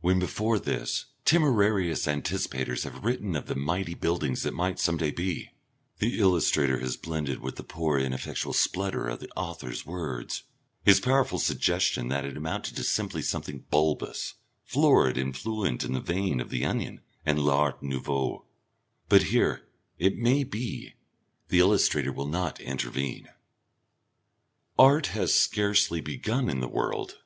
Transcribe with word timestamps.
When 0.00 0.18
before 0.18 0.58
this, 0.58 1.04
temerarious 1.26 2.06
anticipators 2.06 2.84
have 2.84 3.04
written 3.04 3.36
of 3.36 3.44
the 3.44 3.54
mighty 3.54 3.92
buildings 3.92 4.42
that 4.42 4.54
might 4.54 4.78
someday 4.78 5.10
be, 5.10 5.50
the 5.98 6.18
illustrator 6.18 6.78
has 6.80 6.96
blended 6.96 7.40
with 7.40 7.56
the 7.56 7.62
poor 7.62 7.98
ineffectual 7.98 8.54
splutter 8.54 9.06
of 9.06 9.20
the 9.20 9.28
author's 9.32 9.84
words, 9.84 10.44
his 10.82 10.98
powerful 10.98 11.38
suggestion 11.38 12.08
that 12.08 12.24
it 12.24 12.38
amounted 12.38 12.82
simply 12.86 13.20
to 13.20 13.28
something 13.28 13.66
bulbous, 13.68 14.36
florid 14.64 15.18
and 15.18 15.36
fluent 15.36 15.84
in 15.84 15.92
the 15.92 16.00
vein 16.00 16.40
of 16.40 16.48
the 16.48 16.64
onion, 16.64 17.02
and 17.26 17.38
L'Art 17.40 17.82
Nouveau. 17.82 18.46
But 19.10 19.24
here, 19.24 19.68
it 19.98 20.16
may 20.16 20.42
be, 20.42 20.94
the 21.48 21.58
illustrator 21.58 22.12
will 22.14 22.28
not 22.28 22.60
intervene. 22.60 23.28
Art 24.78 25.08
has 25.08 25.34
scarcely 25.38 26.00
begun 26.00 26.48
in 26.48 26.60
the 26.60 26.66
world. 26.66 27.16